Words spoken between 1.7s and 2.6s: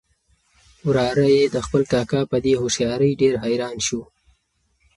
کاکا په دې